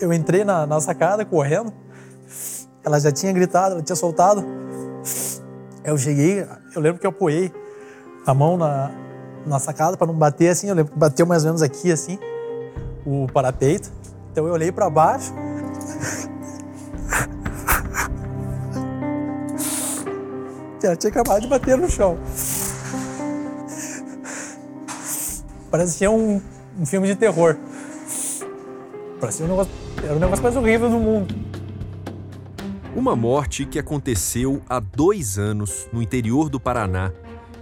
eu 0.00 0.12
entrei 0.12 0.44
na, 0.44 0.66
na 0.66 0.80
sacada 0.80 1.24
correndo. 1.24 1.72
Ela 2.84 3.00
já 3.00 3.10
tinha 3.10 3.32
gritado, 3.32 3.74
ela 3.74 3.82
tinha 3.82 3.96
soltado. 3.96 4.44
Eu 5.84 5.96
cheguei, 5.96 6.46
eu 6.74 6.80
lembro 6.80 7.00
que 7.00 7.06
eu 7.06 7.10
apoiei 7.10 7.52
a 8.26 8.34
mão 8.34 8.56
na, 8.56 8.90
na 9.46 9.58
sacada 9.58 9.96
para 9.96 10.06
não 10.06 10.14
bater 10.14 10.48
assim. 10.48 10.68
Eu 10.68 10.74
lembro 10.74 10.92
que 10.92 10.98
bateu 10.98 11.26
mais 11.26 11.42
ou 11.44 11.48
menos 11.48 11.62
aqui 11.62 11.90
assim, 11.90 12.18
o 13.04 13.26
parapeito. 13.32 13.90
Então 14.30 14.46
eu 14.46 14.52
olhei 14.52 14.70
para 14.70 14.90
baixo. 14.90 15.32
Ela 20.82 20.94
tinha 20.94 21.10
acabado 21.10 21.40
de 21.40 21.48
bater 21.48 21.76
no 21.76 21.90
chão. 21.90 22.16
Parecia 25.70 26.10
um, 26.10 26.40
um 26.78 26.86
filme 26.86 27.08
de 27.08 27.16
terror. 27.16 27.56
Parecia 29.20 29.44
um 29.44 29.48
negócio, 29.48 29.72
era 30.02 30.14
o 30.14 30.20
negócio 30.20 30.42
mais 30.42 30.56
horrível 30.56 30.90
do 30.90 30.98
mundo. 30.98 31.34
Uma 32.94 33.14
morte 33.14 33.66
que 33.66 33.78
aconteceu 33.78 34.62
há 34.68 34.80
dois 34.80 35.38
anos 35.38 35.86
no 35.92 36.00
interior 36.00 36.48
do 36.48 36.58
Paraná 36.58 37.12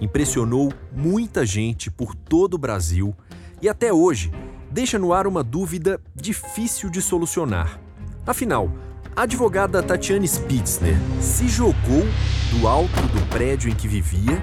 impressionou 0.01 0.73
muita 0.93 1.45
gente 1.45 1.91
por 1.91 2.15
todo 2.15 2.55
o 2.55 2.59
Brasil 2.59 3.15
e 3.61 3.69
até 3.69 3.93
hoje 3.93 4.31
deixa 4.71 4.99
no 4.99 5.13
ar 5.13 5.27
uma 5.27 5.43
dúvida 5.43 6.01
difícil 6.15 6.91
de 6.91 7.01
solucionar. 7.01 7.81
Afinal, 8.27 8.71
a 9.17 9.23
advogada 9.23 9.83
Tatiane 9.83 10.27
Spitzner 10.27 10.97
se 11.21 11.49
jogou 11.49 12.05
do 12.51 12.69
alto 12.69 13.03
do 13.13 13.27
prédio 13.29 13.71
em 13.71 13.75
que 13.75 13.89
vivia 13.89 14.43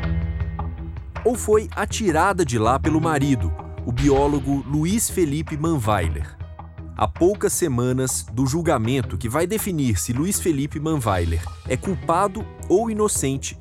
ou 1.23 1.35
foi 1.35 1.69
atirada 1.75 2.43
de 2.43 2.57
lá 2.57 2.79
pelo 2.79 2.99
marido, 2.99 3.53
o 3.85 3.91
biólogo 3.91 4.63
Luiz 4.67 5.09
Felipe 5.09 5.55
Manweiler? 5.55 6.40
Há 7.01 7.07
poucas 7.07 7.51
semanas 7.53 8.27
do 8.31 8.45
julgamento 8.45 9.17
que 9.17 9.27
vai 9.27 9.47
definir 9.47 9.97
se 9.97 10.13
Luiz 10.13 10.39
Felipe 10.39 10.79
Manweiler 10.79 11.43
é 11.67 11.75
culpado 11.75 12.45
ou 12.69 12.91
inocente, 12.91 13.57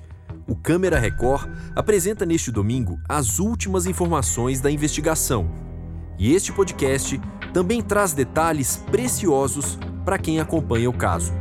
o 0.46 0.54
Câmera 0.54 0.98
Record 0.98 1.48
apresenta 1.74 2.26
neste 2.26 2.50
domingo 2.50 3.00
as 3.08 3.38
últimas 3.38 3.86
informações 3.86 4.60
da 4.60 4.70
investigação. 4.70 5.50
E 6.18 6.34
este 6.34 6.52
podcast 6.52 7.18
também 7.50 7.80
traz 7.80 8.12
detalhes 8.12 8.76
preciosos 8.76 9.78
para 10.04 10.18
quem 10.18 10.38
acompanha 10.38 10.90
o 10.90 10.92
caso. 10.92 11.32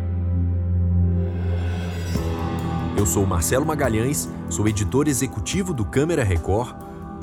Eu 2.95 3.05
sou 3.05 3.25
Marcelo 3.25 3.65
Magalhães, 3.65 4.29
sou 4.49 4.69
editor 4.69 5.09
executivo 5.09 5.73
do 5.73 5.83
Câmera 5.83 6.23
Record. 6.23 6.73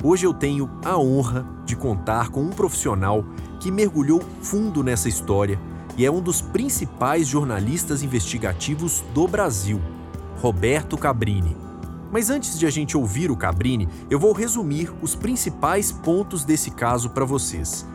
Hoje 0.03 0.27
eu 0.27 0.33
tenho 0.33 0.69
a 0.85 0.97
honra 0.97 1.47
de 1.65 1.75
contar 1.75 2.29
com 2.29 2.41
um 2.41 2.51
profissional 2.51 3.25
que 3.59 3.71
mergulhou 3.71 4.21
fundo 4.41 4.83
nessa 4.83 5.09
história 5.09 5.59
e 5.97 6.05
é 6.05 6.11
um 6.11 6.21
dos 6.21 6.39
principais 6.39 7.27
jornalistas 7.27 8.03
investigativos 8.03 9.03
do 9.13 9.27
Brasil, 9.27 9.81
Roberto 10.39 10.95
Cabrini. 10.97 11.57
Mas 12.11 12.29
antes 12.29 12.59
de 12.59 12.67
a 12.67 12.69
gente 12.69 12.95
ouvir 12.95 13.31
o 13.31 13.35
Cabrini, 13.35 13.89
eu 14.07 14.19
vou 14.19 14.33
resumir 14.33 14.93
os 15.01 15.15
principais 15.15 15.91
pontos 15.91 16.45
desse 16.45 16.69
caso 16.69 17.09
para 17.09 17.25
vocês. 17.25 17.85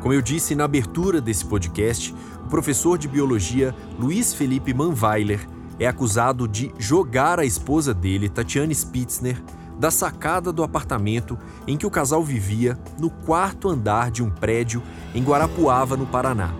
Como 0.00 0.14
eu 0.14 0.22
disse 0.22 0.54
na 0.54 0.64
abertura 0.64 1.20
desse 1.20 1.44
podcast, 1.44 2.14
o 2.44 2.48
professor 2.48 2.96
de 2.96 3.08
biologia 3.08 3.74
Luiz 3.98 4.32
Felipe 4.32 4.72
Manweiler 4.72 5.44
é 5.78 5.88
acusado 5.88 6.46
de 6.46 6.72
jogar 6.78 7.40
a 7.40 7.44
esposa 7.44 7.92
dele, 7.92 8.28
Tatiane 8.28 8.74
Spitzner, 8.74 9.42
da 9.78 9.90
sacada 9.90 10.52
do 10.52 10.62
apartamento 10.62 11.38
em 11.66 11.76
que 11.76 11.86
o 11.86 11.90
casal 11.90 12.22
vivia 12.22 12.78
no 12.98 13.10
quarto 13.10 13.68
andar 13.68 14.10
de 14.10 14.22
um 14.22 14.30
prédio 14.30 14.82
em 15.14 15.22
Guarapuava, 15.22 15.96
no 15.96 16.06
Paraná. 16.06 16.52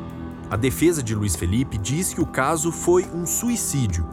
A 0.50 0.56
defesa 0.56 1.02
de 1.02 1.14
Luiz 1.14 1.36
Felipe 1.36 1.76
diz 1.76 2.14
que 2.14 2.20
o 2.20 2.26
caso 2.26 2.70
foi 2.70 3.04
um 3.12 3.26
suicídio, 3.26 4.06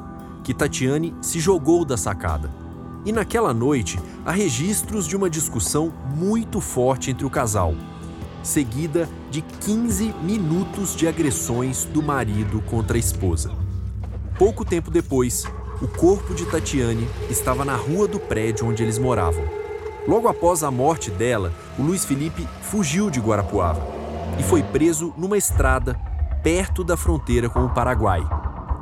que 0.43 0.53
Tatiane 0.53 1.15
se 1.21 1.39
jogou 1.39 1.85
da 1.85 1.95
sacada. 1.95 2.51
E 3.05 3.11
naquela 3.11 3.53
noite 3.53 3.99
há 4.25 4.31
registros 4.31 5.07
de 5.07 5.15
uma 5.15 5.29
discussão 5.29 5.93
muito 6.15 6.59
forte 6.59 7.11
entre 7.11 7.25
o 7.25 7.29
casal 7.29 7.75
seguida 8.45 9.09
de 9.31 9.41
15 9.41 10.13
minutos 10.21 10.95
de 10.95 11.07
agressões 11.07 11.85
do 11.85 12.01
marido 12.01 12.61
contra 12.61 12.95
a 12.95 12.99
esposa. 12.99 13.51
Pouco 14.37 14.63
tempo 14.63 14.91
depois, 14.91 15.45
o 15.81 15.87
corpo 15.87 16.33
de 16.33 16.45
Tatiane 16.45 17.07
estava 17.29 17.65
na 17.65 17.75
rua 17.75 18.07
do 18.07 18.19
prédio 18.19 18.67
onde 18.67 18.83
eles 18.83 18.97
moravam. 18.97 19.43
Logo 20.07 20.27
após 20.27 20.63
a 20.63 20.71
morte 20.71 21.09
dela, 21.09 21.53
o 21.77 21.81
Luiz 21.81 22.05
Felipe 22.05 22.47
fugiu 22.61 23.09
de 23.09 23.19
Guarapuava 23.19 23.81
e 24.39 24.43
foi 24.43 24.61
preso 24.61 25.13
numa 25.17 25.37
estrada 25.37 25.99
perto 26.43 26.83
da 26.83 26.95
fronteira 26.95 27.49
com 27.49 27.65
o 27.65 27.73
Paraguai. 27.73 28.21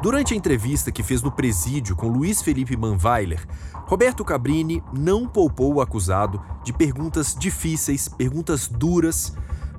Durante 0.02 0.34
a 0.34 0.38
entrevista 0.38 0.92
que 0.92 1.02
fez 1.02 1.22
no 1.22 1.32
presídio 1.32 1.96
com 1.96 2.10
Luiz 2.10 2.42
Felipe 2.42 2.76
Manweiler, 2.76 3.46
Roberto 3.86 4.26
Cabrini 4.26 4.84
não 4.92 5.28
poupou 5.28 5.76
o 5.76 5.82
acusado 5.82 6.42
de 6.64 6.74
perguntas 6.74 7.36
difíceis, 7.38 8.08
perguntas 8.10 8.68
duras 8.68 9.34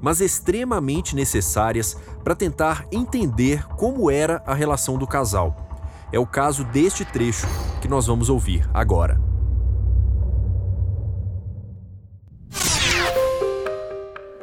mas 0.05 0.21
extremamente 0.21 1.17
necessárias 1.17 1.97
para 2.23 2.35
tentar 2.35 2.85
entender 2.93 3.67
como 3.69 4.11
era 4.11 4.43
a 4.47 4.53
relação 4.53 4.99
do 4.99 5.07
casal. 5.07 5.74
É 6.15 6.19
o 6.21 6.25
caso 6.25 6.63
deste 6.67 7.05
trecho 7.05 7.45
que 7.83 7.89
nós 7.89 8.07
vamos 8.07 8.29
ouvir 8.29 8.65
agora. 8.73 9.21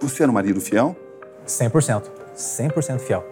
Você 0.01 0.21
era 0.21 0.29
um 0.29 0.35
marido 0.35 0.59
fiel? 0.59 0.93
100%. 1.47 2.11
100% 2.35 2.99
fiel. 2.99 3.23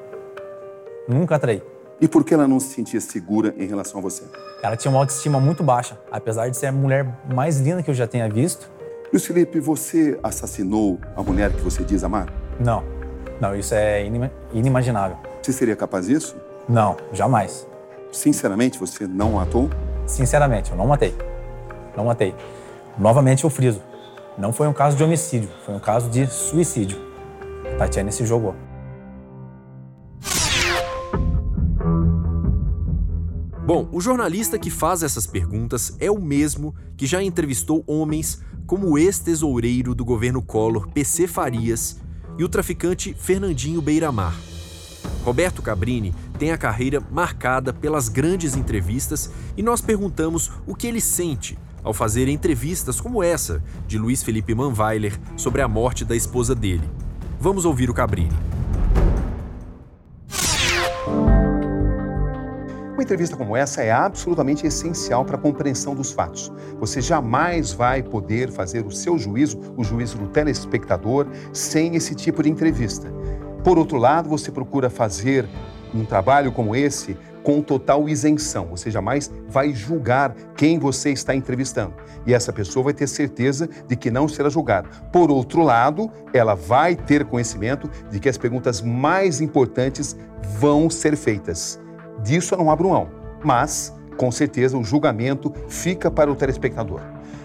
Nunca 1.05 1.37
traí. 1.37 1.61
E 1.99 2.07
por 2.07 2.23
que 2.23 2.33
ela 2.33 2.47
não 2.47 2.61
se 2.61 2.73
sentia 2.75 3.01
segura 3.01 3.53
em 3.57 3.67
relação 3.67 3.99
a 3.99 4.01
você? 4.01 4.23
Ela 4.63 4.77
tinha 4.77 4.89
uma 4.89 5.01
autoestima 5.01 5.37
muito 5.37 5.61
baixa. 5.61 5.99
Apesar 6.09 6.47
de 6.47 6.55
ser 6.55 6.67
a 6.67 6.71
mulher 6.71 7.19
mais 7.35 7.59
linda 7.59 7.83
que 7.83 7.89
eu 7.89 7.93
já 7.93 8.07
tenha 8.07 8.29
visto, 8.29 8.71
Luiz 9.11 9.25
Felipe, 9.25 9.59
você 9.59 10.17
assassinou 10.23 10.97
a 11.13 11.21
mulher 11.21 11.51
que 11.51 11.59
você 11.59 11.83
diz 11.83 12.05
amar? 12.05 12.31
Não. 12.57 12.85
Não, 13.41 13.53
isso 13.53 13.73
é 13.73 14.09
inimaginável. 14.53 15.17
Você 15.41 15.51
seria 15.51 15.75
capaz 15.75 16.05
disso? 16.05 16.37
Não, 16.69 16.95
jamais. 17.11 17.67
Sinceramente, 18.11 18.79
você 18.79 19.05
não 19.05 19.33
matou? 19.33 19.69
Sinceramente, 20.05 20.71
eu 20.71 20.77
não 20.77 20.87
matei. 20.87 21.15
Não 21.95 22.05
matei. 22.05 22.33
Novamente 22.97 23.43
eu 23.43 23.49
friso. 23.49 23.81
Não 24.37 24.51
foi 24.51 24.67
um 24.67 24.73
caso 24.73 24.97
de 24.97 25.03
homicídio, 25.03 25.49
foi 25.65 25.75
um 25.75 25.79
caso 25.79 26.09
de 26.09 26.25
suicídio. 26.27 26.97
Tatiane 27.77 28.11
se 28.11 28.25
jogou. 28.25 28.55
Bom, 33.65 33.87
o 33.91 34.01
jornalista 34.01 34.57
que 34.57 34.71
faz 34.71 35.03
essas 35.03 35.27
perguntas 35.27 35.95
é 35.99 36.09
o 36.09 36.19
mesmo 36.19 36.73
que 36.97 37.05
já 37.05 37.21
entrevistou 37.21 37.83
homens 37.85 38.41
como 38.65 38.87
o 38.87 38.97
ex-tesoureiro 38.97 39.93
do 39.93 40.03
governo 40.03 40.41
Collor, 40.41 40.89
PC 40.89 41.27
Farias, 41.27 41.99
e 42.37 42.43
o 42.43 42.49
traficante 42.49 43.13
Fernandinho 43.13 43.81
Beiramar. 43.81 44.35
Roberto 45.23 45.61
Cabrini 45.61 46.15
tem 46.39 46.51
a 46.51 46.57
carreira 46.57 47.03
marcada 47.11 47.73
pelas 47.73 48.07
grandes 48.07 48.55
entrevistas 48.55 49.29
e 49.57 49.61
nós 49.61 49.81
perguntamos 49.81 50.49
o 50.65 50.73
que 50.73 50.87
ele 50.87 51.01
sente 51.01 51.59
ao 51.83 51.93
fazer 51.93 52.29
entrevistas 52.29 53.01
como 53.01 53.21
essa 53.21 53.61
de 53.85 53.97
Luiz 53.97 54.23
Felipe 54.23 54.55
Manweiler 54.55 55.19
sobre 55.35 55.61
a 55.61 55.67
morte 55.67 56.05
da 56.05 56.15
esposa 56.15 56.55
dele. 56.55 56.89
Vamos 57.41 57.65
ouvir 57.65 57.89
o 57.89 57.93
Cabrini. 57.93 58.35
Uma 62.93 63.03
entrevista 63.03 63.35
como 63.35 63.55
essa 63.55 63.81
é 63.81 63.91
absolutamente 63.91 64.65
essencial 64.65 65.25
para 65.25 65.35
a 65.35 65.39
compreensão 65.39 65.93
dos 65.93 66.11
fatos. 66.11 66.51
Você 66.79 67.01
jamais 67.01 67.73
vai 67.73 68.01
poder 68.01 68.49
fazer 68.51 68.85
o 68.85 68.91
seu 68.91 69.17
juízo, 69.17 69.59
o 69.75 69.83
juízo 69.83 70.17
do 70.17 70.27
telespectador, 70.27 71.27
sem 71.51 71.95
esse 71.95 72.15
tipo 72.15 72.43
de 72.43 72.49
entrevista. 72.49 73.11
Por 73.63 73.77
outro 73.77 73.97
lado, 73.97 74.29
você 74.29 74.51
procura 74.51 74.89
fazer 74.89 75.47
um 75.93 76.05
trabalho 76.05 76.51
como 76.51 76.75
esse 76.75 77.17
com 77.43 77.61
total 77.61 78.07
isenção. 78.07 78.67
Você 78.67 78.91
jamais 78.91 79.31
vai 79.47 79.73
julgar 79.73 80.35
quem 80.55 80.77
você 80.77 81.11
está 81.11 81.33
entrevistando. 81.33 81.93
E 82.25 82.33
essa 82.33 82.51
pessoa 82.51 82.85
vai 82.85 82.93
ter 82.93 83.07
certeza 83.07 83.69
de 83.87 83.95
que 83.95 84.11
não 84.11 84.27
será 84.27 84.49
julgada. 84.49 84.89
Por 85.11 85.31
outro 85.31 85.63
lado, 85.63 86.11
ela 86.33 86.53
vai 86.53 86.95
ter 86.95 87.25
conhecimento 87.25 87.89
de 88.11 88.19
que 88.19 88.29
as 88.29 88.37
perguntas 88.37 88.81
mais 88.81 89.41
importantes 89.41 90.15
vão 90.59 90.89
ser 90.89 91.15
feitas. 91.15 91.79
Disso 92.23 92.53
eu 92.53 92.59
não 92.59 92.69
abro 92.69 92.89
mão, 92.89 93.09
mas 93.43 93.93
com 94.17 94.29
certeza 94.29 94.77
o 94.77 94.83
julgamento 94.83 95.53
fica 95.69 96.11
para 96.11 96.29
o 96.29 96.35
telespectador. 96.35 97.01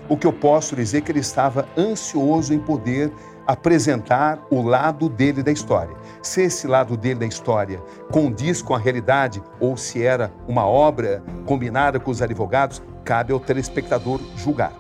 O 0.08 0.17
que 0.17 0.26
eu 0.26 0.32
posso 0.32 0.76
dizer 0.76 0.99
é 0.99 1.00
que 1.00 1.12
ele 1.12 1.20
estava 1.20 1.67
ansioso 1.79 2.52
em 2.52 2.58
poder 2.58 3.11
apresentar 3.46 4.44
o 4.50 4.62
lado 4.62 5.08
dele 5.08 5.43
da 5.43 5.52
história. 5.52 5.94
Se 6.23 6.43
esse 6.43 6.67
lado 6.67 6.96
dele 6.96 7.20
da 7.20 7.26
história 7.26 7.82
condiz 8.11 8.62
com 8.62 8.75
a 8.75 8.79
realidade 8.79 9.43
ou 9.61 9.76
se 9.76 10.02
era 10.02 10.32
uma 10.49 10.67
obra 10.67 11.23
combinada 11.44 12.00
com 12.00 12.11
os 12.11 12.23
advogados, 12.23 12.82
cabe 13.05 13.32
ao 13.32 13.41
telespectador 13.41 14.20
julgar. 14.37 14.73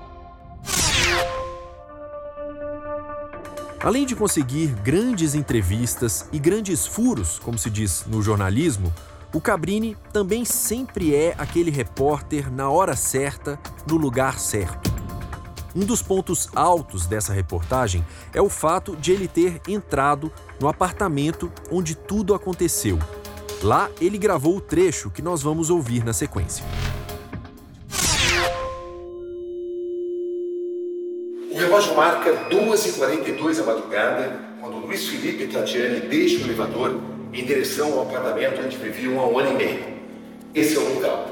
Além 3.82 4.06
de 4.06 4.16
conseguir 4.16 4.68
grandes 4.82 5.34
entrevistas 5.34 6.26
e 6.32 6.38
grandes 6.38 6.86
furos, 6.86 7.38
como 7.38 7.58
se 7.58 7.68
diz 7.68 8.06
no 8.06 8.22
jornalismo, 8.22 8.90
o 9.30 9.42
Cabrini 9.42 9.94
também 10.10 10.42
sempre 10.44 11.14
é 11.14 11.34
aquele 11.36 11.70
repórter 11.70 12.50
na 12.50 12.70
hora 12.70 12.96
certa, 12.96 13.58
no 13.86 13.96
lugar 13.96 14.38
certo. 14.38 14.93
Um 15.76 15.84
dos 15.84 16.00
pontos 16.00 16.48
altos 16.54 17.04
dessa 17.04 17.32
reportagem 17.32 18.06
é 18.32 18.40
o 18.40 18.48
fato 18.48 18.94
de 18.94 19.10
ele 19.10 19.26
ter 19.26 19.60
entrado 19.66 20.32
no 20.60 20.68
apartamento 20.68 21.50
onde 21.68 21.96
tudo 21.96 22.32
aconteceu. 22.32 22.96
Lá 23.60 23.90
ele 24.00 24.16
gravou 24.16 24.56
o 24.56 24.60
trecho 24.60 25.10
que 25.10 25.20
nós 25.20 25.42
vamos 25.42 25.70
ouvir 25.70 26.04
na 26.04 26.12
sequência. 26.12 26.64
O 31.50 31.56
relógio 31.56 31.96
marca 31.96 32.30
2h42 32.50 33.56
da 33.56 33.64
madrugada, 33.64 34.40
quando 34.60 34.76
Luiz 34.76 35.08
Felipe 35.08 35.48
Tatiane 35.48 36.00
deixam 36.00 36.42
o 36.42 36.44
elevador 36.44 37.00
em 37.32 37.44
direção 37.44 37.94
ao 37.94 38.02
apartamento 38.02 38.60
onde 38.64 38.76
viviam 38.76 39.18
há 39.18 39.26
um 39.26 39.38
ano 39.40 39.50
e 39.50 39.54
meio. 39.54 39.84
Esse 40.54 40.76
é 40.76 40.78
o 40.78 40.94
local, 40.94 41.30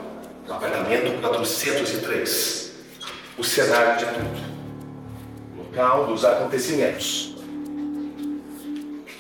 o 0.49 0.53
apartamento 0.53 1.21
403 1.21 2.62
o 3.39 3.45
cenário 3.45 3.99
de 3.99 4.13
tudo, 4.13 4.41
local 5.57 6.07
dos 6.07 6.25
acontecimentos. 6.25 7.35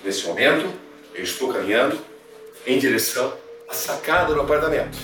Nesse 0.04 0.26
momento, 0.26 0.70
eu 1.14 1.22
estou 1.22 1.52
caminhando 1.52 1.98
em 2.66 2.78
direção 2.78 3.32
à 3.68 3.74
sacada 3.74 4.34
do 4.34 4.40
apartamento. 4.40 4.98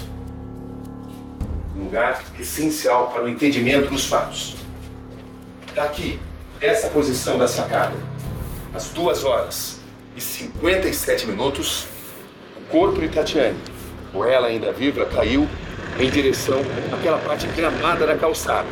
Um 1.76 1.84
lugar 1.84 2.22
essencial 2.38 3.10
para 3.10 3.24
o 3.24 3.28
entendimento 3.28 3.88
dos 3.88 4.06
fatos. 4.06 4.56
Daqui, 5.74 6.18
dessa 6.58 6.88
posição 6.88 7.38
da 7.38 7.48
sacada, 7.48 7.94
às 8.74 8.90
duas 8.90 9.24
horas 9.24 9.80
e 10.16 10.20
57 10.20 11.26
minutos, 11.26 11.86
o 12.56 12.60
corpo 12.70 13.00
de 13.00 13.08
Tatiane, 13.08 13.58
ou 14.12 14.26
ela 14.26 14.48
ainda 14.48 14.72
viva, 14.72 15.06
caiu 15.06 15.48
em 15.98 16.10
direção 16.10 16.60
àquela 16.92 17.18
parte 17.18 17.46
gramada 17.48 18.06
da 18.06 18.16
calçada. 18.16 18.68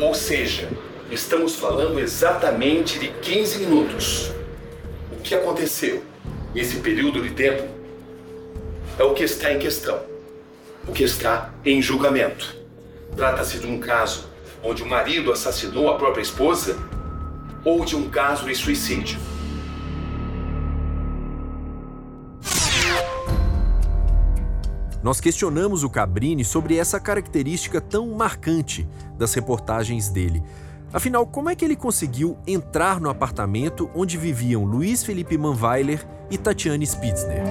Ou 0.00 0.14
seja, 0.14 0.66
estamos 1.10 1.56
falando 1.56 2.00
exatamente 2.00 2.98
de 2.98 3.08
15 3.08 3.58
minutos. 3.58 4.32
O 5.12 5.16
que 5.16 5.34
aconteceu 5.34 6.02
nesse 6.54 6.76
período 6.76 7.22
de 7.22 7.30
tempo 7.30 7.68
é 8.98 9.04
o 9.04 9.12
que 9.12 9.22
está 9.22 9.52
em 9.52 9.58
questão, 9.58 10.00
o 10.88 10.92
que 10.92 11.02
está 11.04 11.52
em 11.66 11.82
julgamento. 11.82 12.56
Trata-se 13.14 13.58
de 13.58 13.66
um 13.66 13.78
caso 13.78 14.30
onde 14.64 14.82
o 14.82 14.86
marido 14.86 15.30
assassinou 15.30 15.90
a 15.90 15.98
própria 15.98 16.22
esposa 16.22 16.78
ou 17.62 17.84
de 17.84 17.94
um 17.94 18.08
caso 18.08 18.46
de 18.46 18.54
suicídio. 18.54 19.18
Nós 25.02 25.18
questionamos 25.18 25.82
o 25.82 25.88
Cabrini 25.88 26.44
sobre 26.44 26.76
essa 26.76 27.00
característica 27.00 27.80
tão 27.80 28.08
marcante 28.08 28.86
das 29.16 29.32
reportagens 29.32 30.10
dele. 30.10 30.42
Afinal, 30.92 31.26
como 31.26 31.48
é 31.48 31.54
que 31.54 31.64
ele 31.64 31.76
conseguiu 31.76 32.36
entrar 32.46 33.00
no 33.00 33.08
apartamento 33.08 33.88
onde 33.94 34.18
viviam 34.18 34.64
Luiz 34.64 35.02
Felipe 35.02 35.38
Manweiler 35.38 36.06
e 36.30 36.36
Tatiane 36.36 36.86
Spitzner? 36.86 37.42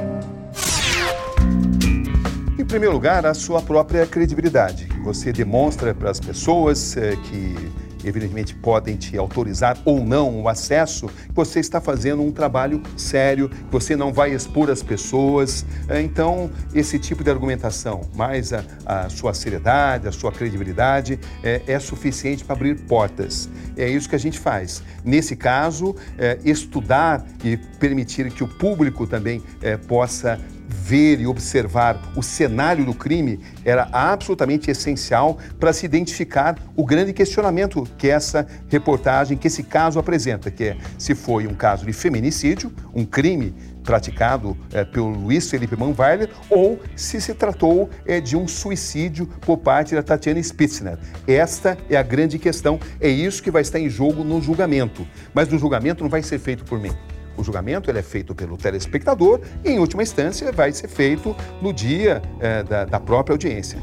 Em 2.59 2.65
primeiro 2.65 2.93
lugar, 2.93 3.25
a 3.25 3.33
sua 3.33 3.61
própria 3.61 4.05
credibilidade. 4.05 4.87
Você 5.03 5.31
demonstra 5.31 5.95
para 5.95 6.11
as 6.11 6.19
pessoas 6.19 6.95
eh, 6.97 7.15
que 7.15 7.55
evidentemente 8.03 8.55
podem 8.55 8.95
te 8.95 9.17
autorizar 9.17 9.77
ou 9.85 10.03
não 10.03 10.41
o 10.41 10.49
acesso, 10.49 11.09
você 11.33 11.59
está 11.59 11.81
fazendo 11.81 12.21
um 12.21 12.31
trabalho 12.31 12.81
sério, 12.95 13.49
você 13.69 13.95
não 13.95 14.13
vai 14.13 14.33
expor 14.33 14.69
as 14.69 14.81
pessoas. 14.81 15.65
É, 15.87 16.01
então, 16.01 16.49
esse 16.73 16.97
tipo 16.99 17.23
de 17.23 17.29
argumentação, 17.29 18.01
mais 18.15 18.53
a, 18.53 18.63
a 18.85 19.09
sua 19.09 19.33
seriedade, 19.33 20.07
a 20.07 20.11
sua 20.11 20.31
credibilidade, 20.31 21.19
é, 21.43 21.61
é 21.67 21.79
suficiente 21.79 22.43
para 22.43 22.55
abrir 22.55 22.79
portas. 22.81 23.49
É 23.77 23.87
isso 23.87 24.09
que 24.09 24.15
a 24.15 24.19
gente 24.19 24.39
faz. 24.39 24.83
Nesse 25.03 25.35
caso, 25.35 25.95
é, 26.17 26.37
estudar 26.43 27.25
e 27.43 27.57
permitir 27.79 28.31
que 28.31 28.43
o 28.43 28.47
público 28.47 29.07
também 29.07 29.41
é, 29.61 29.77
possa 29.77 30.39
ver 30.69 31.19
e 31.19 31.27
observar 31.27 31.99
o 32.15 32.21
cenário 32.21 32.85
do 32.85 32.93
crime 32.93 33.39
era 33.65 33.89
absolutamente 33.91 34.69
essencial 34.69 35.37
para 35.59 35.73
se 35.73 35.85
identificar 35.85 36.55
o 36.75 36.85
grande 36.85 37.11
questionamento 37.11 37.87
que 37.97 38.07
essa 38.07 38.47
reportagem, 38.69 39.37
que 39.37 39.47
esse 39.47 39.63
caso 39.63 39.99
apresenta, 39.99 40.51
que 40.51 40.63
é 40.65 40.77
se 40.97 41.15
foi 41.15 41.47
um 41.47 41.55
caso 41.55 41.85
de 41.85 41.91
feminicídio, 41.91 42.71
um 42.93 43.03
crime 43.03 43.53
praticado 43.83 44.55
é, 44.71 44.85
pelo 44.85 45.09
Luiz 45.09 45.49
Felipe 45.49 45.75
Manweiler 45.75 46.29
ou 46.49 46.79
se 46.95 47.19
se 47.19 47.33
tratou 47.33 47.89
é, 48.05 48.21
de 48.21 48.37
um 48.37 48.47
suicídio 48.47 49.25
por 49.25 49.57
parte 49.57 49.95
da 49.95 50.03
Tatiana 50.03 50.41
Spitzner. 50.43 50.99
Esta 51.27 51.75
é 51.89 51.97
a 51.97 52.03
grande 52.03 52.37
questão, 52.37 52.79
é 53.01 53.09
isso 53.09 53.41
que 53.41 53.49
vai 53.49 53.63
estar 53.63 53.79
em 53.79 53.89
jogo 53.89 54.23
no 54.23 54.41
julgamento. 54.41 55.07
Mas 55.33 55.47
no 55.49 55.57
julgamento 55.57 56.03
não 56.03 56.09
vai 56.09 56.21
ser 56.21 56.37
feito 56.37 56.63
por 56.63 56.79
mim. 56.79 56.91
O 57.39 57.43
julgamento 57.43 57.89
ele 57.89 57.99
é 57.99 58.03
feito 58.03 58.35
pelo 58.35 58.57
telespectador 58.57 59.39
e, 59.63 59.69
em 59.69 59.79
última 59.79 60.03
instância, 60.03 60.51
vai 60.51 60.73
ser 60.73 60.89
feito 60.89 61.33
no 61.61 61.71
dia 61.71 62.21
é, 62.37 62.63
da, 62.63 62.83
da 62.83 62.99
própria 62.99 63.33
audiência. 63.33 63.79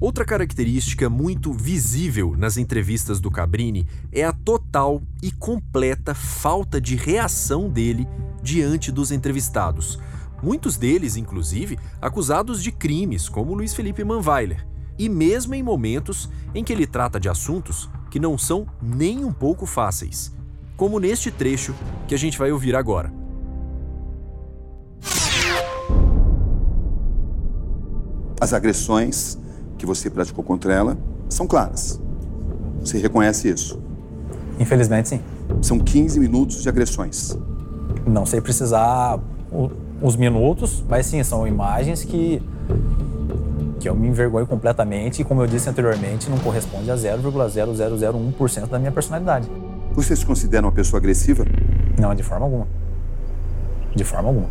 Outra 0.00 0.24
característica 0.24 1.10
muito 1.10 1.52
visível 1.52 2.34
nas 2.34 2.56
entrevistas 2.56 3.20
do 3.20 3.30
Cabrini 3.30 3.86
é 4.10 4.24
a 4.24 4.32
total 4.32 5.02
e 5.22 5.30
completa 5.30 6.14
falta 6.14 6.80
de 6.80 6.96
reação 6.96 7.68
dele 7.68 8.08
diante 8.42 8.90
dos 8.90 9.12
entrevistados. 9.12 10.00
Muitos 10.42 10.78
deles, 10.78 11.16
inclusive, 11.16 11.78
acusados 12.00 12.62
de 12.62 12.72
crimes, 12.72 13.28
como 13.28 13.52
Luiz 13.52 13.74
Felipe 13.74 14.02
Manweiler 14.02 14.69
e 15.00 15.08
mesmo 15.08 15.54
em 15.54 15.62
momentos 15.62 16.28
em 16.54 16.62
que 16.62 16.74
ele 16.74 16.86
trata 16.86 17.18
de 17.18 17.26
assuntos 17.26 17.88
que 18.10 18.20
não 18.20 18.36
são 18.36 18.66
nem 18.82 19.24
um 19.24 19.32
pouco 19.32 19.64
fáceis, 19.64 20.30
como 20.76 21.00
neste 21.00 21.30
trecho 21.30 21.74
que 22.06 22.14
a 22.14 22.18
gente 22.18 22.38
vai 22.38 22.52
ouvir 22.52 22.76
agora. 22.76 23.10
As 28.38 28.52
agressões 28.52 29.38
que 29.78 29.86
você 29.86 30.10
praticou 30.10 30.44
contra 30.44 30.74
ela 30.74 30.98
são 31.30 31.46
claras. 31.46 31.98
Você 32.80 32.98
reconhece 32.98 33.48
isso? 33.48 33.80
Infelizmente, 34.58 35.08
sim. 35.08 35.20
São 35.62 35.78
15 35.78 36.20
minutos 36.20 36.62
de 36.62 36.68
agressões. 36.68 37.34
Não 38.06 38.26
sei 38.26 38.42
precisar 38.42 39.18
os 40.02 40.14
minutos, 40.14 40.84
mas 40.86 41.06
sim, 41.06 41.24
são 41.24 41.48
imagens 41.48 42.04
que 42.04 42.42
que 43.80 43.88
eu 43.88 43.94
me 43.94 44.06
envergonho 44.06 44.46
completamente 44.46 45.22
e, 45.22 45.24
como 45.24 45.42
eu 45.42 45.46
disse 45.46 45.68
anteriormente, 45.68 46.28
não 46.28 46.38
corresponde 46.38 46.90
a 46.90 46.94
0,0001% 46.94 48.68
da 48.68 48.78
minha 48.78 48.92
personalidade. 48.92 49.50
Você 49.94 50.14
se 50.14 50.24
considera 50.24 50.64
uma 50.66 50.70
pessoa 50.70 51.00
agressiva? 51.00 51.44
Não, 51.98 52.14
de 52.14 52.22
forma 52.22 52.44
alguma. 52.44 52.68
De 53.96 54.04
forma 54.04 54.28
alguma. 54.28 54.50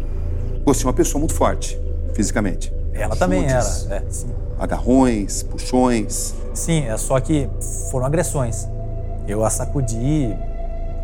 Você 0.65 0.83
é 0.83 0.87
uma 0.87 0.93
pessoa 0.93 1.19
muito 1.19 1.35
forte, 1.35 1.79
fisicamente. 2.13 2.73
Ela 2.91 3.09
Chutes, 3.09 3.19
também 3.19 3.45
era, 3.45 3.59
é, 3.59 4.03
sim. 4.09 4.27
Agarrões, 4.57 5.43
puxões. 5.43 6.35
Sim, 6.53 6.87
é 6.87 6.97
só 6.97 7.19
que 7.19 7.47
foram 7.91 8.07
agressões. 8.07 8.67
Eu 9.27 9.45
a 9.45 9.49
sacudi, 9.51 10.35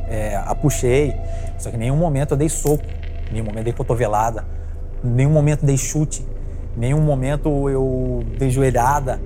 é, 0.09 0.35
a 0.35 0.55
puxei, 0.55 1.15
só 1.59 1.69
que 1.69 1.75
em 1.75 1.79
nenhum 1.79 1.95
momento 1.95 2.31
eu 2.31 2.37
dei 2.37 2.49
soco, 2.49 2.83
em 3.29 3.33
nenhum 3.33 3.45
momento 3.45 3.65
dei 3.65 3.73
cotovelada, 3.73 4.43
em 5.03 5.09
nenhum 5.09 5.29
momento 5.29 5.63
dei 5.63 5.77
chute 5.77 6.25
nenhum 6.75 7.01
momento 7.01 7.69
eu 7.69 8.23
dei 8.37 8.49
joelhada. 8.49 9.19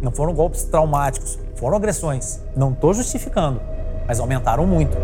Não 0.00 0.10
foram 0.10 0.34
golpes 0.34 0.64
traumáticos, 0.64 1.38
foram 1.56 1.76
agressões. 1.76 2.40
Não 2.56 2.72
estou 2.72 2.92
justificando, 2.92 3.60
mas 4.06 4.18
aumentaram 4.18 4.66
muito. 4.66 4.96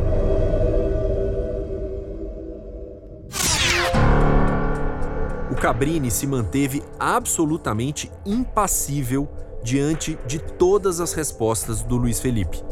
O 5.51 5.55
Cabrini 5.55 6.11
se 6.11 6.27
manteve 6.27 6.83
absolutamente 6.99 8.11
impassível 8.27 9.29
diante 9.63 10.19
de 10.27 10.39
todas 10.39 11.01
as 11.01 11.13
respostas 11.13 11.83
do 11.83 11.97
Luiz 11.97 12.21
Felipe. 12.21 12.63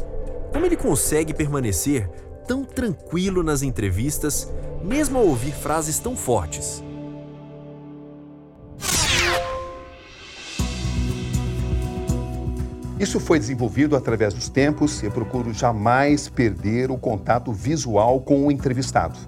Como 0.51 0.65
ele 0.65 0.77
consegue 0.77 1.33
permanecer 1.33 2.09
tão 2.47 2.63
tranquilo 2.63 3.43
nas 3.43 3.61
entrevistas, 3.61 4.51
mesmo 4.83 5.19
ao 5.19 5.25
ouvir 5.25 5.51
frases 5.51 5.99
tão 5.99 6.15
fortes? 6.15 6.81
Isso 12.99 13.19
foi 13.19 13.37
desenvolvido 13.37 13.95
através 13.95 14.33
dos 14.33 14.49
tempos 14.49 15.03
e 15.03 15.09
procuro 15.11 15.53
jamais 15.53 16.27
perder 16.29 16.89
o 16.89 16.97
contato 16.97 17.53
visual 17.53 18.19
com 18.21 18.47
o 18.47 18.51
entrevistado. 18.51 19.19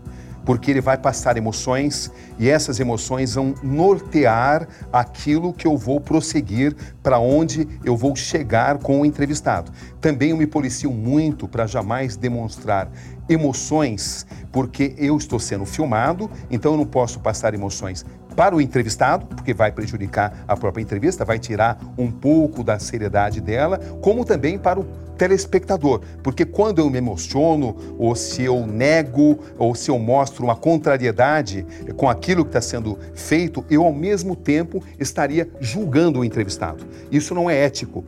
porque 0.46 0.72
ele 0.72 0.82
vai 0.82 0.98
passar 0.98 1.38
emoções 1.38 2.12
e 2.40 2.50
essas 2.50 2.80
emoções 2.80 3.36
vão 3.36 3.54
nortear 3.62 4.68
aquilo 4.92 5.54
que 5.54 5.68
eu 5.68 5.78
vou 5.78 6.02
prosseguir, 6.02 6.76
para 7.04 7.20
onde 7.20 7.68
eu 7.84 7.96
vou 7.96 8.16
chegar 8.16 8.80
com 8.80 9.02
o 9.02 9.06
entrevistado. 9.06 9.72
Também 10.02 10.32
eu 10.32 10.38
me 10.38 10.48
policio 10.48 10.92
muito 10.92 11.48
para 11.48 11.68
jamais 11.68 12.16
demonstrar 12.16 12.90
emoções, 13.30 14.26
porque 14.52 14.96
eu 14.98 15.18
estou 15.18 15.40
sendo 15.40 15.66
filmado, 15.66 16.28
então 16.50 16.72
eu 16.72 16.78
não 16.80 16.86
posso 16.86 17.20
passar 17.20 17.54
emoções 17.54 18.04
para 18.40 18.56
o 18.56 18.62
entrevistado, 18.62 19.26
porque 19.26 19.54
vai 19.54 19.70
prejudicar 19.70 20.46
a 20.48 20.56
própria 20.56 20.82
entrevista, 20.82 21.26
vai 21.26 21.38
tirar 21.38 21.78
um 21.98 22.10
pouco 22.10 22.64
da 22.64 22.80
seriedade 22.80 23.42
dela, 23.42 23.78
como 24.00 24.24
também 24.24 24.58
para 24.58 24.80
o 24.80 24.86
telespectador, 25.18 26.00
porque 26.24 26.46
quando 26.46 26.80
eu 26.80 26.90
me 26.90 26.98
emociono, 26.98 27.76
ou 27.98 28.16
se 28.16 28.42
eu 28.42 28.66
nego, 28.66 29.40
ou 29.58 29.76
se 29.76 29.92
eu 29.92 30.00
mostro 30.00 30.46
uma 30.46 30.56
contrariedade 30.56 31.66
com 31.98 32.10
aquilo 32.10 32.46
que 32.46 32.52
está 32.52 32.62
sendo 32.62 32.98
feito, 33.14 33.66
eu 33.70 33.84
ao 33.84 33.92
mesmo 33.92 34.38
tempo 34.38 34.82
estaria 34.98 35.50
julgando 35.60 36.20
o 36.20 36.24
entrevistado. 36.24 36.86
Isso 37.12 37.36
não 37.36 37.50
é 37.50 37.66
ético. 37.66 38.06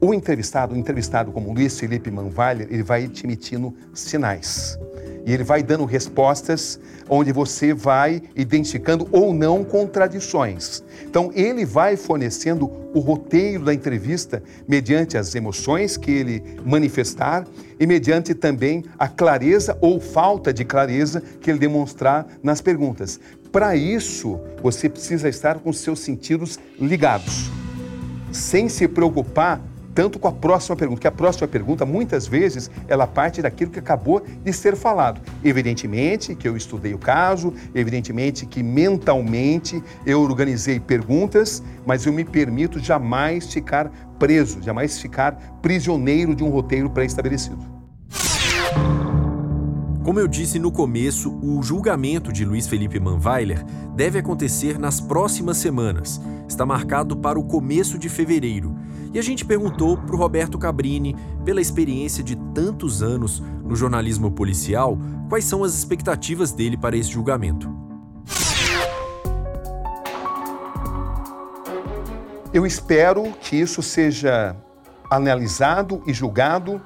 O 0.00 0.12
entrevistado, 0.12 0.74
o 0.74 0.78
entrevistado 0.78 1.32
como 1.32 1.52
Luiz 1.52 1.78
Felipe 1.78 2.10
Manvalha, 2.10 2.66
ele 2.70 2.82
vai 2.82 3.08
te 3.08 3.24
emitindo 3.24 3.74
sinais. 3.92 4.78
E 5.26 5.32
ele 5.32 5.42
vai 5.42 5.62
dando 5.62 5.84
respostas 5.86 6.78
onde 7.08 7.32
você 7.32 7.72
vai 7.72 8.22
identificando 8.36 9.08
ou 9.10 9.32
não 9.32 9.64
contradições. 9.64 10.82
Então, 11.04 11.30
ele 11.34 11.64
vai 11.64 11.96
fornecendo 11.96 12.70
o 12.92 13.00
roteiro 13.00 13.64
da 13.64 13.74
entrevista 13.74 14.42
mediante 14.68 15.16
as 15.16 15.34
emoções 15.34 15.96
que 15.96 16.10
ele 16.10 16.42
manifestar 16.64 17.46
e 17.80 17.86
mediante 17.86 18.34
também 18.34 18.84
a 18.98 19.08
clareza 19.08 19.76
ou 19.80 19.98
falta 19.98 20.52
de 20.52 20.64
clareza 20.64 21.22
que 21.40 21.50
ele 21.50 21.58
demonstrar 21.58 22.26
nas 22.42 22.60
perguntas. 22.60 23.18
Para 23.50 23.74
isso, 23.74 24.38
você 24.62 24.88
precisa 24.88 25.28
estar 25.28 25.58
com 25.58 25.72
seus 25.72 26.00
sentidos 26.00 26.58
ligados, 26.78 27.50
sem 28.30 28.68
se 28.68 28.86
preocupar 28.86 29.60
tanto 29.94 30.18
com 30.18 30.28
a 30.28 30.32
próxima 30.32 30.76
pergunta, 30.76 31.00
que 31.00 31.06
a 31.06 31.12
próxima 31.12 31.46
pergunta, 31.46 31.86
muitas 31.86 32.26
vezes, 32.26 32.70
ela 32.88 33.06
parte 33.06 33.40
daquilo 33.40 33.70
que 33.70 33.78
acabou 33.78 34.22
de 34.42 34.52
ser 34.52 34.76
falado. 34.76 35.20
Evidentemente 35.42 36.34
que 36.34 36.48
eu 36.48 36.56
estudei 36.56 36.94
o 36.94 36.98
caso, 36.98 37.52
evidentemente 37.74 38.46
que 38.46 38.62
mentalmente 38.62 39.82
eu 40.04 40.20
organizei 40.20 40.80
perguntas, 40.80 41.62
mas 41.86 42.06
eu 42.06 42.12
me 42.12 42.24
permito 42.24 42.78
jamais 42.78 43.52
ficar 43.52 43.90
preso, 44.18 44.62
jamais 44.62 44.98
ficar 44.98 45.58
prisioneiro 45.60 46.34
de 46.34 46.42
um 46.42 46.48
roteiro 46.48 46.90
pré-estabelecido. 46.90 47.73
Como 50.04 50.20
eu 50.20 50.28
disse 50.28 50.58
no 50.58 50.70
começo, 50.70 51.34
o 51.42 51.62
julgamento 51.62 52.30
de 52.30 52.44
Luiz 52.44 52.66
Felipe 52.66 53.00
Manweiler 53.00 53.64
deve 53.96 54.18
acontecer 54.18 54.78
nas 54.78 55.00
próximas 55.00 55.56
semanas. 55.56 56.20
Está 56.46 56.66
marcado 56.66 57.16
para 57.16 57.38
o 57.38 57.44
começo 57.44 57.98
de 57.98 58.10
fevereiro. 58.10 58.76
E 59.14 59.18
a 59.18 59.22
gente 59.22 59.46
perguntou 59.46 59.96
para 59.96 60.14
o 60.14 60.18
Roberto 60.18 60.58
Cabrini, 60.58 61.16
pela 61.42 61.58
experiência 61.58 62.22
de 62.22 62.36
tantos 62.52 63.02
anos 63.02 63.42
no 63.64 63.74
jornalismo 63.74 64.30
policial, 64.30 64.98
quais 65.30 65.46
são 65.46 65.64
as 65.64 65.72
expectativas 65.72 66.52
dele 66.52 66.76
para 66.76 66.98
esse 66.98 67.10
julgamento. 67.10 67.74
Eu 72.52 72.66
espero 72.66 73.32
que 73.40 73.56
isso 73.56 73.82
seja 73.82 74.54
analisado 75.10 76.02
e 76.06 76.12
julgado 76.12 76.78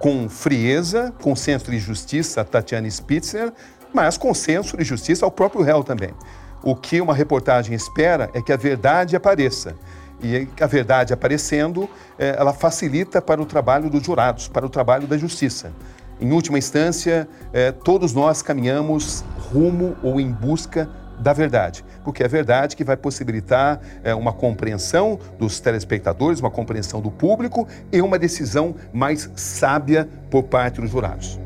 com 0.00 0.30
frieza, 0.30 1.12
com 1.20 1.36
senso 1.36 1.70
de 1.70 1.78
justiça 1.78 2.40
a 2.40 2.44
Tatiana 2.44 2.90
Spitzer, 2.90 3.52
mas 3.92 4.16
com 4.16 4.32
senso 4.32 4.74
de 4.74 4.82
justiça 4.82 5.26
ao 5.26 5.30
próprio 5.30 5.62
réu 5.62 5.84
também. 5.84 6.14
O 6.62 6.74
que 6.74 7.02
uma 7.02 7.14
reportagem 7.14 7.74
espera 7.74 8.30
é 8.32 8.40
que 8.40 8.50
a 8.50 8.56
verdade 8.56 9.14
apareça. 9.14 9.76
E 10.22 10.48
a 10.58 10.66
verdade 10.66 11.12
aparecendo, 11.12 11.88
é, 12.18 12.34
ela 12.38 12.54
facilita 12.54 13.20
para 13.20 13.42
o 13.42 13.46
trabalho 13.46 13.90
dos 13.90 14.02
jurados, 14.02 14.48
para 14.48 14.64
o 14.64 14.70
trabalho 14.70 15.06
da 15.06 15.18
justiça. 15.18 15.70
Em 16.18 16.32
última 16.32 16.58
instância, 16.58 17.28
é, 17.52 17.70
todos 17.70 18.14
nós 18.14 18.40
caminhamos 18.40 19.22
rumo 19.52 19.96
ou 20.02 20.18
em 20.18 20.30
busca 20.30 20.88
da 21.20 21.32
verdade, 21.32 21.84
porque 22.02 22.22
é 22.22 22.26
a 22.26 22.28
verdade 22.28 22.74
que 22.74 22.82
vai 22.82 22.96
possibilitar 22.96 23.80
é, 24.02 24.14
uma 24.14 24.32
compreensão 24.32 25.18
dos 25.38 25.60
telespectadores, 25.60 26.40
uma 26.40 26.50
compreensão 26.50 27.00
do 27.00 27.10
público 27.10 27.68
e 27.92 28.00
uma 28.00 28.18
decisão 28.18 28.74
mais 28.92 29.30
sábia 29.36 30.08
por 30.30 30.44
parte 30.44 30.80
dos 30.80 30.90
jurados. 30.90 31.38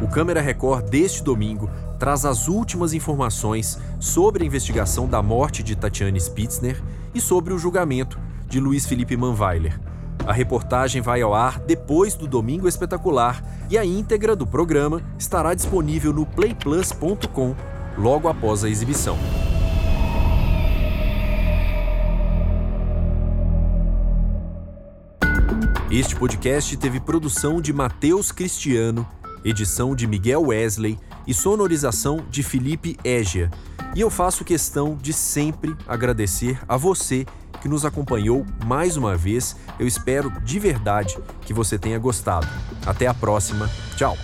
O 0.00 0.08
Câmera 0.08 0.40
Record 0.40 0.88
deste 0.88 1.22
domingo 1.22 1.70
traz 1.98 2.24
as 2.24 2.48
últimas 2.48 2.94
informações 2.94 3.78
sobre 3.98 4.42
a 4.42 4.46
investigação 4.46 5.06
da 5.06 5.22
morte 5.22 5.62
de 5.62 5.76
Tatiane 5.76 6.18
Spitzner 6.18 6.82
e 7.14 7.20
sobre 7.20 7.52
o 7.52 7.58
julgamento 7.58 8.18
de 8.48 8.58
Luiz 8.58 8.86
Felipe 8.86 9.16
Manweiler. 9.16 9.78
A 10.26 10.32
reportagem 10.32 11.00
vai 11.00 11.22
ao 11.22 11.34
ar 11.34 11.58
depois 11.60 12.14
do 12.14 12.26
Domingo 12.26 12.68
Espetacular 12.68 13.42
e 13.70 13.78
a 13.78 13.84
íntegra 13.84 14.36
do 14.36 14.46
programa 14.46 15.02
estará 15.18 15.54
disponível 15.54 16.12
no 16.12 16.26
playplus.com 16.26 17.54
logo 17.96 18.28
após 18.28 18.62
a 18.62 18.68
exibição. 18.68 19.16
Este 25.90 26.14
podcast 26.14 26.76
teve 26.76 27.00
produção 27.00 27.60
de 27.60 27.72
Matheus 27.72 28.30
Cristiano, 28.30 29.04
edição 29.44 29.92
de 29.96 30.06
Miguel 30.06 30.42
Wesley 30.42 30.96
e 31.26 31.34
sonorização 31.34 32.24
de 32.30 32.44
Felipe 32.44 32.96
Égia. 33.02 33.50
E 33.96 34.00
eu 34.00 34.08
faço 34.08 34.44
questão 34.44 34.96
de 35.00 35.12
sempre 35.12 35.74
agradecer 35.88 36.60
a 36.68 36.76
você 36.76 37.26
que 37.60 37.68
nos 37.68 37.84
acompanhou 37.84 38.44
mais 38.64 38.96
uma 38.96 39.16
vez. 39.16 39.56
Eu 39.78 39.86
espero 39.86 40.30
de 40.42 40.58
verdade 40.58 41.18
que 41.42 41.52
você 41.52 41.78
tenha 41.78 41.98
gostado. 41.98 42.46
Até 42.86 43.06
a 43.06 43.14
próxima. 43.14 43.70
Tchau. 43.96 44.16